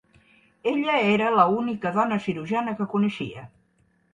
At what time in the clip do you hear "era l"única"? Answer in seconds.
1.09-1.91